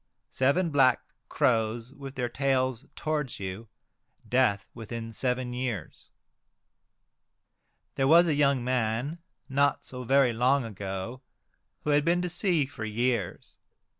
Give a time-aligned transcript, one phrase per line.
[0.31, 0.99] Seven black
[1.29, 3.67] crows with their tails towards you,
[4.27, 6.09] death within seven years.
[7.93, 11.21] There was a young man, not so very long ago,
[11.83, 13.57] who had been to sea for years.